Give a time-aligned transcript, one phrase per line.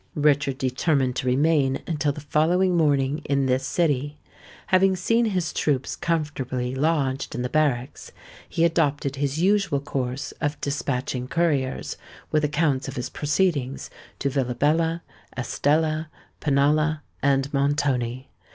[0.15, 4.17] Richard determined to remain until the following morning in this city.
[4.73, 8.11] Having seen his troops comfortably lodged in the barracks,
[8.49, 11.97] he adopted his usual course of despatching couriers,
[12.31, 15.03] with accounts of his proceedings, to Villabella,
[15.37, 16.09] Estella,
[16.39, 18.31] Pinalla, and Montoni.